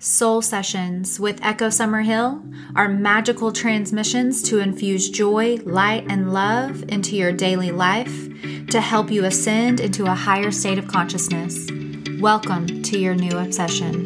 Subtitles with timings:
[0.00, 7.16] Soul Sessions with Echo Summerhill are magical transmissions to infuse joy, light, and love into
[7.16, 8.28] your daily life
[8.68, 11.68] to help you ascend into a higher state of consciousness.
[12.20, 14.04] Welcome to your new obsession.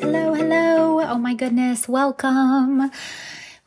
[0.00, 1.02] Hello, hello.
[1.02, 2.90] Oh my goodness, welcome.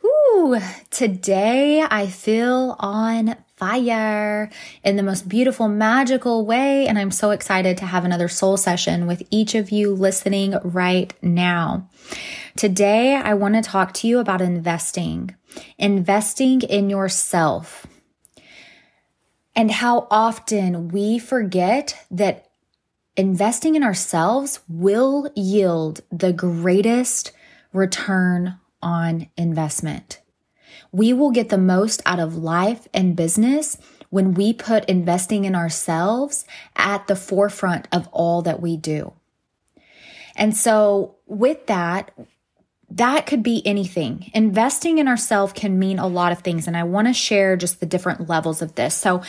[0.04, 0.58] Ooh,
[0.90, 4.50] today I feel on fire
[4.84, 6.86] in the most beautiful, magical way.
[6.86, 11.12] And I'm so excited to have another soul session with each of you listening right
[11.22, 11.88] now.
[12.56, 15.34] Today, I want to talk to you about investing,
[15.78, 17.86] investing in yourself,
[19.54, 22.50] and how often we forget that
[23.16, 27.32] investing in ourselves will yield the greatest
[27.72, 30.20] return on investment.
[30.96, 33.76] We will get the most out of life and business
[34.08, 39.12] when we put investing in ourselves at the forefront of all that we do.
[40.36, 42.12] And so with that,
[42.88, 44.30] that could be anything.
[44.32, 46.66] Investing in ourselves can mean a lot of things.
[46.66, 48.94] And I want to share just the different levels of this.
[48.94, 49.22] So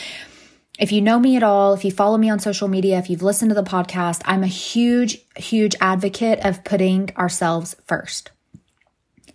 [0.78, 3.22] if you know me at all, if you follow me on social media, if you've
[3.22, 8.30] listened to the podcast, I'm a huge, huge advocate of putting ourselves first.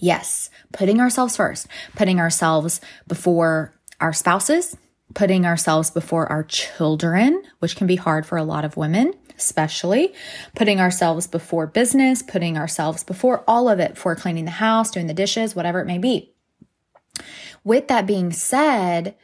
[0.03, 1.65] Yes, putting ourselves first,
[1.95, 4.75] putting ourselves before our spouses,
[5.13, 10.13] putting ourselves before our children, which can be hard for a lot of women, especially
[10.57, 15.07] putting ourselves before business, putting ourselves before all of it, for cleaning the house, doing
[15.07, 16.33] the dishes, whatever it may be.
[17.63, 19.15] With that being said,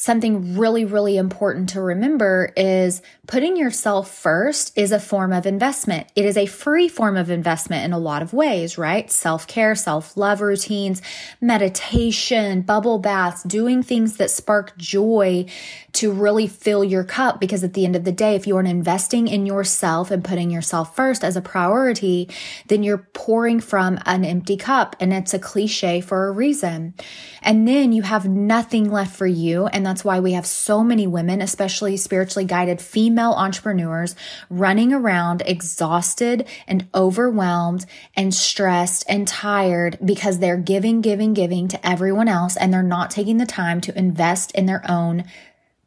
[0.00, 6.10] something really, really important to remember is putting yourself first is a form of investment.
[6.16, 9.10] It is a free form of investment in a lot of ways, right?
[9.10, 11.02] Self care, self love routines,
[11.42, 15.44] meditation, bubble baths, doing things that spark joy
[15.92, 17.38] to really fill your cup.
[17.38, 20.50] Because at the end of the day, if you're not investing in yourself and putting
[20.50, 22.30] yourself first as a priority,
[22.68, 24.96] then you're pouring from an empty cup.
[24.98, 26.94] And it's a cliche for a reason.
[27.42, 29.66] And then you have nothing left for you.
[29.66, 34.14] And that's why we have so many women, especially spiritually guided female entrepreneurs,
[34.48, 37.84] running around exhausted and overwhelmed
[38.14, 43.10] and stressed and tired because they're giving, giving, giving to everyone else and they're not
[43.10, 45.24] taking the time to invest in their own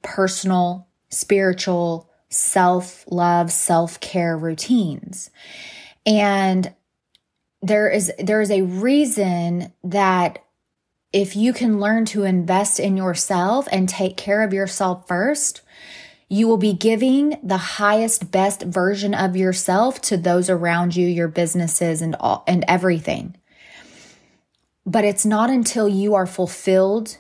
[0.02, 5.30] personal, spiritual, self love, self care routines.
[6.06, 6.74] And
[7.62, 10.40] there is there is a reason that
[11.14, 15.62] if you can learn to invest in yourself and take care of yourself first,
[16.28, 21.28] you will be giving the highest, best version of yourself to those around you, your
[21.28, 23.36] businesses and all, and everything.
[24.86, 27.20] But it's not until you are fulfilled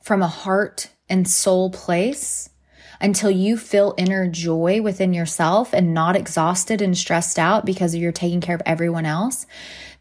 [0.00, 2.48] from a heart and soul place
[3.02, 8.12] until you feel inner joy within yourself and not exhausted and stressed out because you're
[8.12, 9.46] taking care of everyone else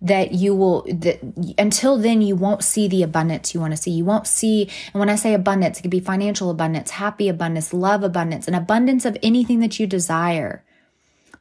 [0.01, 1.19] that you will that
[1.57, 3.91] until then you won't see the abundance you want to see.
[3.91, 7.73] You won't see and when i say abundance it could be financial abundance happy abundance
[7.73, 10.63] love abundance an abundance of anything that you desire.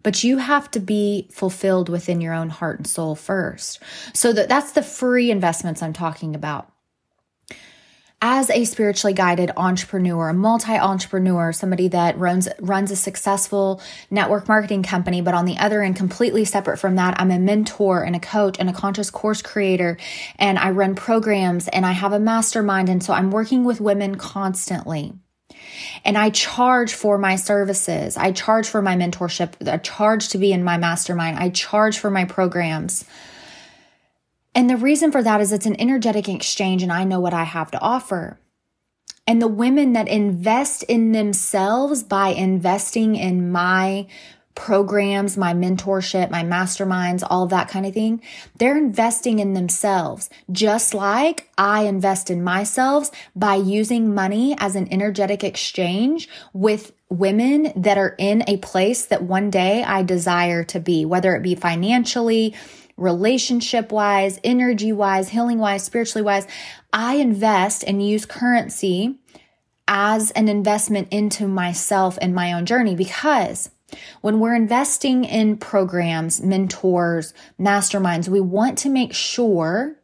[0.02, 3.80] But you have to be fulfilled within your own heart and soul first.
[4.14, 6.69] So that that's the free investments i'm talking about
[8.22, 14.82] as a spiritually guided entrepreneur, a multi-entrepreneur, somebody that runs runs a successful network marketing
[14.82, 18.20] company, but on the other end, completely separate from that, I'm a mentor and a
[18.20, 19.96] coach and a conscious course creator,
[20.38, 24.16] and I run programs and I have a mastermind, and so I'm working with women
[24.16, 25.14] constantly.
[26.04, 28.16] And I charge for my services.
[28.16, 29.66] I charge for my mentorship.
[29.66, 31.38] I charge to be in my mastermind.
[31.38, 33.04] I charge for my programs.
[34.54, 37.44] And the reason for that is it's an energetic exchange and I know what I
[37.44, 38.38] have to offer.
[39.26, 44.08] And the women that invest in themselves by investing in my
[44.56, 48.20] programs, my mentorship, my masterminds, all that kind of thing,
[48.58, 54.92] they're investing in themselves, just like I invest in myself by using money as an
[54.92, 60.80] energetic exchange with women that are in a place that one day I desire to
[60.80, 62.54] be, whether it be financially,
[63.00, 66.46] relationship wise, energy wise, healing wise, spiritually wise,
[66.92, 69.16] I invest and use currency
[69.88, 73.70] as an investment into myself and my own journey because
[74.20, 79.96] when we're investing in programs, mentors, masterminds, we want to make sure,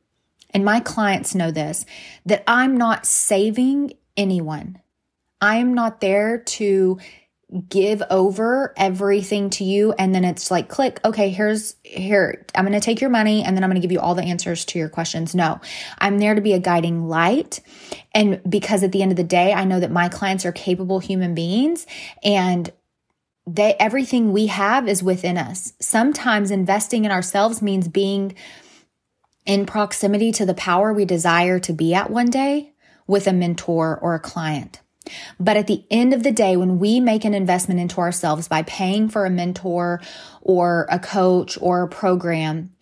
[0.50, 1.86] and my clients know this,
[2.24, 4.80] that I'm not saving anyone.
[5.40, 6.98] I am not there to
[7.68, 12.72] give over everything to you and then it's like click okay here's here i'm going
[12.72, 14.80] to take your money and then i'm going to give you all the answers to
[14.80, 15.60] your questions no
[15.98, 17.60] i'm there to be a guiding light
[18.12, 20.98] and because at the end of the day i know that my clients are capable
[20.98, 21.86] human beings
[22.24, 22.72] and
[23.46, 25.72] they everything we have is within us.
[25.80, 28.34] Sometimes investing in ourselves means being
[29.44, 32.72] in proximity to the power we desire to be at one day
[33.06, 34.80] with a mentor or a client.
[35.38, 38.62] But at the end of the day, when we make an investment into ourselves by
[38.62, 40.00] paying for a mentor
[40.42, 42.72] or a coach or a program,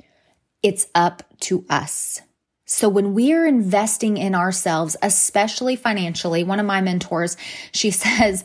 [0.62, 2.22] it's up to us.
[2.66, 7.36] So when we are investing in ourselves, especially financially, one of my mentors,
[7.72, 8.44] she says,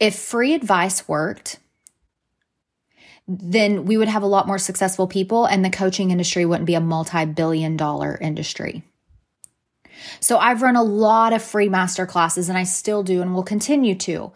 [0.00, 1.58] if free advice worked,
[3.26, 6.74] then we would have a lot more successful people and the coaching industry wouldn't be
[6.74, 8.82] a multi billion dollar industry.
[10.20, 13.42] So I've run a lot of free master classes and I still do and will
[13.42, 14.32] continue to.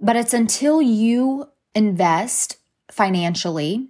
[0.00, 2.58] But it's until you invest
[2.90, 3.88] financially,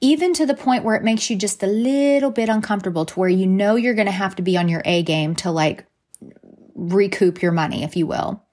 [0.00, 3.28] even to the point where it makes you just a little bit uncomfortable to where
[3.28, 5.86] you know you're going to have to be on your A game to like
[6.74, 8.44] recoup your money, if you will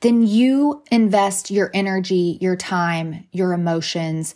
[0.00, 4.34] then you invest your energy, your time, your emotions,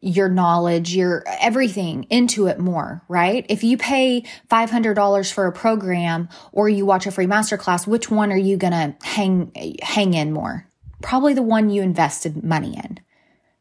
[0.00, 3.46] your knowledge, your everything into it more, right?
[3.48, 8.32] If you pay $500 for a program or you watch a free masterclass, which one
[8.32, 9.52] are you going to hang
[9.82, 10.66] hang in more?
[11.02, 13.00] Probably the one you invested money in.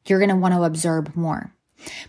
[0.06, 1.54] You're going to want to observe more.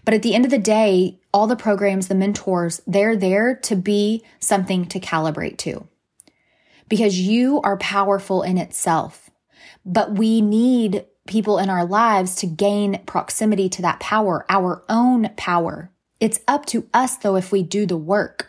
[0.04, 3.76] But at the end of the day, all the programs, the mentors, they're there to
[3.76, 5.86] be something to calibrate to
[6.88, 9.30] because you are powerful in itself.
[9.84, 15.30] But we need people in our lives to gain proximity to that power, our own
[15.36, 15.90] power.
[16.20, 18.48] It's up to us though if we do the work.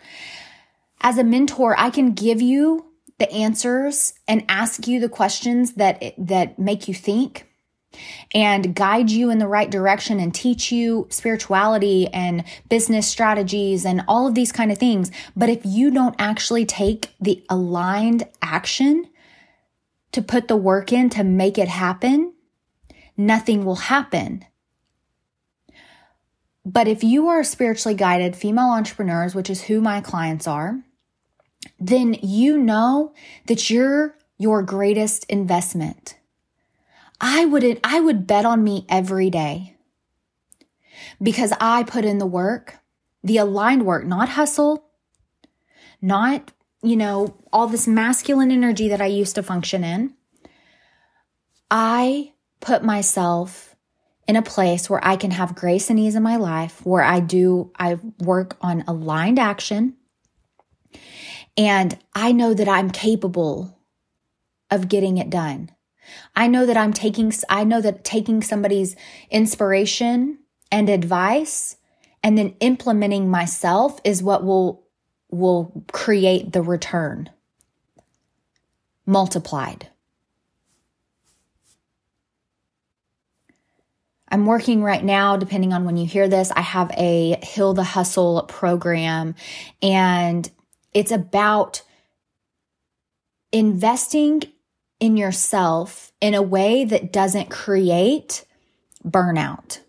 [1.01, 2.85] As a mentor, I can give you
[3.19, 7.47] the answers and ask you the questions that that make you think
[8.33, 14.03] and guide you in the right direction and teach you spirituality and business strategies and
[14.07, 15.11] all of these kind of things.
[15.35, 19.09] But if you don't actually take the aligned action
[20.11, 22.33] to put the work in to make it happen,
[23.17, 24.45] nothing will happen.
[26.63, 30.81] But if you are spiritually guided female entrepreneurs, which is who my clients are,
[31.79, 33.13] then you know
[33.47, 36.15] that you're your greatest investment.
[37.19, 39.75] I would I would bet on me every day
[41.21, 42.75] because I put in the work,
[43.23, 44.85] the aligned work, not hustle,
[46.01, 46.51] not,
[46.83, 50.13] you know, all this masculine energy that I used to function in.
[51.71, 53.75] I put myself
[54.27, 57.19] in a place where I can have grace and ease in my life, where I
[57.19, 59.95] do, I work on aligned action.
[61.55, 63.79] And I know that I'm capable
[64.69, 65.71] of getting it done.
[66.35, 68.95] I know that I'm taking, I know that taking somebody's
[69.29, 70.39] inspiration
[70.71, 71.77] and advice
[72.21, 74.85] and then implementing myself is what will,
[75.29, 77.29] will create the return
[79.07, 79.89] multiplied.
[84.29, 87.83] I'm working right now, depending on when you hear this, I have a Heal the
[87.83, 89.35] Hustle program
[89.81, 90.49] and
[90.93, 91.81] it's about
[93.51, 94.43] investing
[94.99, 98.45] in yourself in a way that doesn't create
[99.05, 99.79] burnout.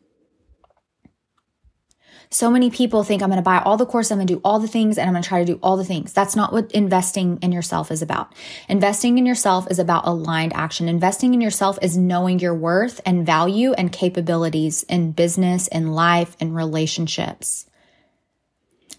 [2.30, 4.40] So many people think I'm going to buy all the course, I'm going to do
[4.44, 6.12] all the things, and I'm going to try to do all the things.
[6.12, 8.34] That's not what investing in yourself is about.
[8.68, 10.88] Investing in yourself is about aligned action.
[10.88, 16.36] Investing in yourself is knowing your worth and value and capabilities in business, in life,
[16.38, 17.64] in relationships.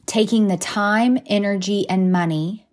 [0.07, 2.65] Taking the time, energy, and money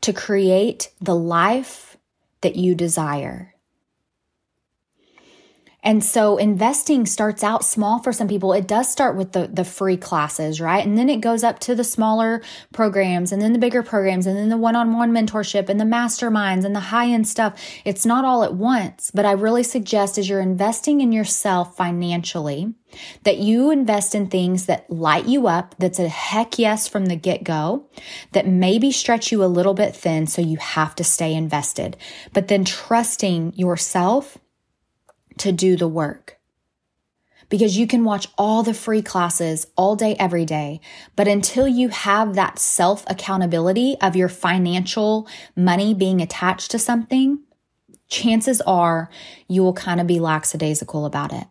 [0.00, 1.96] to create the life
[2.40, 3.49] that you desire.
[5.82, 8.52] And so investing starts out small for some people.
[8.52, 10.84] It does start with the, the free classes, right?
[10.84, 14.36] And then it goes up to the smaller programs and then the bigger programs and
[14.36, 17.60] then the one-on-one mentorship and the masterminds and the high-end stuff.
[17.84, 22.74] It's not all at once, but I really suggest as you're investing in yourself financially,
[23.22, 27.16] that you invest in things that light you up, that's a heck yes from the
[27.16, 27.88] get go,
[28.32, 31.96] that maybe stretch you a little bit thin so you have to stay invested,
[32.32, 34.38] but then trusting yourself
[35.40, 36.38] to do the work.
[37.48, 40.80] Because you can watch all the free classes all day, every day.
[41.16, 47.40] But until you have that self accountability of your financial money being attached to something,
[48.08, 49.10] chances are
[49.48, 51.46] you will kind of be lackadaisical about it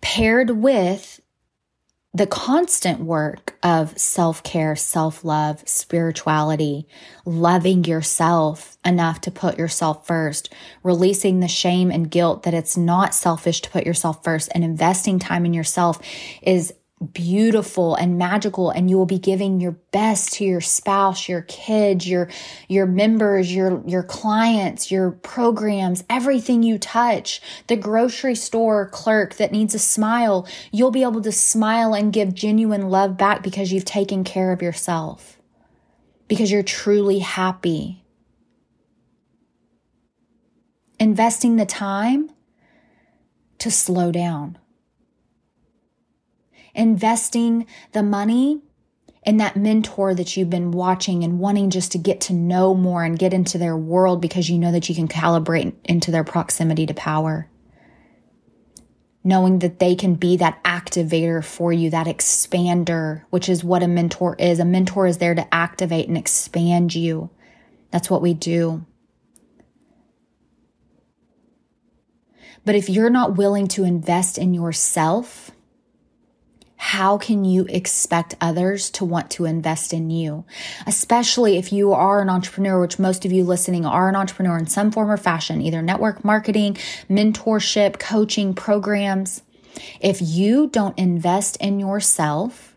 [0.00, 1.20] paired with
[2.18, 6.88] the constant work of self care, self love, spirituality,
[7.24, 13.14] loving yourself enough to put yourself first, releasing the shame and guilt that it's not
[13.14, 16.00] selfish to put yourself first, and investing time in yourself
[16.42, 16.72] is
[17.12, 22.08] beautiful and magical and you will be giving your best to your spouse your kids
[22.08, 22.28] your
[22.68, 27.40] your members your your clients your programs everything you touch.
[27.68, 32.34] The grocery store clerk that needs a smile you'll be able to smile and give
[32.34, 35.38] genuine love back because you've taken care of yourself.
[36.26, 38.04] Because you're truly happy.
[40.98, 42.30] Investing the time
[43.58, 44.58] to slow down
[46.78, 48.62] investing the money
[49.24, 53.04] in that mentor that you've been watching and wanting just to get to know more
[53.04, 56.86] and get into their world because you know that you can calibrate into their proximity
[56.86, 57.50] to power.
[59.24, 63.88] Knowing that they can be that activator for you, that expander, which is what a
[63.88, 64.60] mentor is.
[64.60, 67.28] A mentor is there to activate and expand you.
[67.90, 68.86] That's what we do.
[72.64, 75.50] But if you're not willing to invest in yourself,
[76.78, 80.44] how can you expect others to want to invest in you?
[80.86, 84.68] Especially if you are an entrepreneur, which most of you listening are an entrepreneur in
[84.68, 86.74] some form or fashion, either network marketing,
[87.10, 89.42] mentorship, coaching programs.
[90.00, 92.76] If you don't invest in yourself,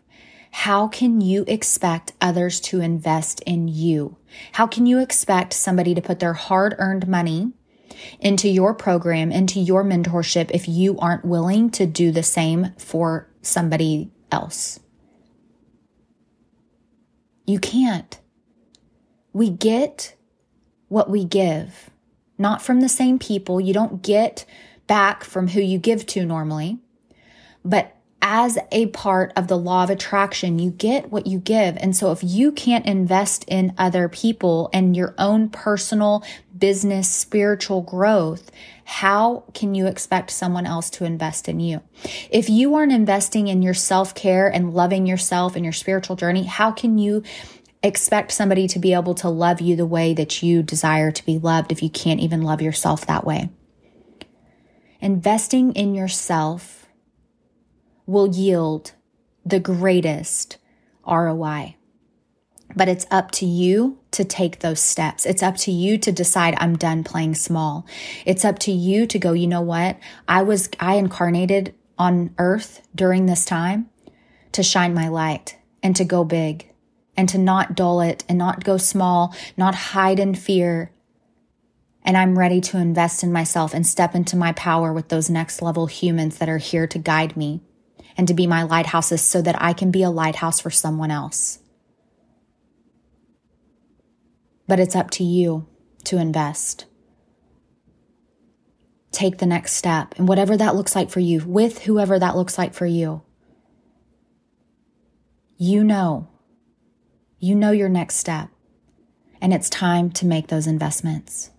[0.50, 4.16] how can you expect others to invest in you?
[4.52, 7.52] How can you expect somebody to put their hard earned money
[8.18, 13.28] into your program, into your mentorship, if you aren't willing to do the same for
[13.42, 14.80] somebody else.
[17.46, 18.18] You can't.
[19.32, 20.16] We get
[20.88, 21.90] what we give,
[22.38, 23.60] not from the same people.
[23.60, 24.44] You don't get
[24.86, 26.78] back from who you give to normally,
[27.64, 31.76] but as a part of the law of attraction, you get what you give.
[31.78, 36.24] And so if you can't invest in other people and your own personal
[36.56, 38.52] business, spiritual growth,
[38.84, 41.82] how can you expect someone else to invest in you?
[42.30, 46.44] If you aren't investing in your self care and loving yourself and your spiritual journey,
[46.44, 47.24] how can you
[47.82, 51.38] expect somebody to be able to love you the way that you desire to be
[51.38, 53.50] loved if you can't even love yourself that way?
[55.00, 56.81] Investing in yourself
[58.12, 58.92] will yield
[59.44, 60.58] the greatest
[61.06, 61.76] ROI.
[62.76, 65.26] But it's up to you to take those steps.
[65.26, 67.86] It's up to you to decide I'm done playing small.
[68.24, 69.98] It's up to you to go, you know what?
[70.28, 73.90] I was, I incarnated on earth during this time
[74.52, 76.70] to shine my light and to go big
[77.16, 80.92] and to not dull it and not go small, not hide in fear.
[82.04, 85.62] And I'm ready to invest in myself and step into my power with those next
[85.62, 87.60] level humans that are here to guide me
[88.16, 91.58] and to be my lighthouses so that I can be a lighthouse for someone else.
[94.66, 95.66] But it's up to you
[96.04, 96.86] to invest.
[99.10, 102.56] Take the next step and whatever that looks like for you, with whoever that looks
[102.56, 103.22] like for you.
[105.58, 106.28] You know,
[107.38, 108.48] you know your next step,
[109.40, 111.50] and it's time to make those investments.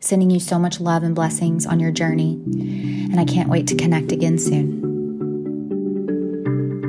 [0.00, 3.76] Sending you so much love and blessings on your journey, and I can't wait to
[3.76, 4.91] connect again soon.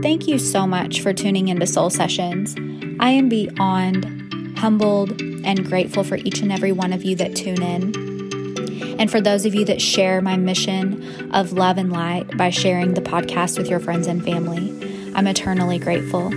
[0.03, 2.57] Thank you so much for tuning into Soul Sessions.
[2.99, 4.03] I am beyond
[4.57, 8.99] humbled and grateful for each and every one of you that tune in.
[8.99, 12.95] And for those of you that share my mission of love and light by sharing
[12.95, 16.31] the podcast with your friends and family, I'm eternally grateful.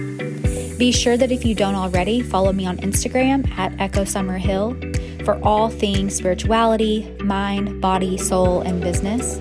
[0.78, 4.76] Be sure that if you don't already, follow me on Instagram at Echo Summer Hill
[5.24, 9.40] for all things spirituality, mind, body, soul, and business.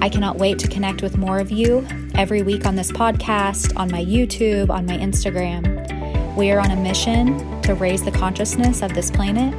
[0.00, 3.90] I cannot wait to connect with more of you every week on this podcast, on
[3.90, 6.34] my YouTube, on my Instagram.
[6.34, 9.54] We are on a mission to raise the consciousness of this planet,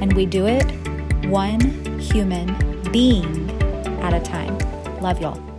[0.00, 0.64] and we do it
[1.26, 1.60] one
[1.98, 2.54] human
[2.92, 3.50] being
[4.02, 4.58] at a time.
[5.00, 5.51] Love y'all.